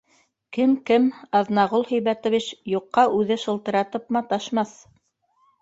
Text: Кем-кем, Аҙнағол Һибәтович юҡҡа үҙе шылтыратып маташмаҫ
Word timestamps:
Кем-кем, 0.55 1.03
Аҙнағол 1.41 1.85
Һибәтович 1.91 2.49
юҡҡа 2.73 3.05
үҙе 3.19 3.39
шылтыратып 3.45 4.11
маташмаҫ 4.19 4.77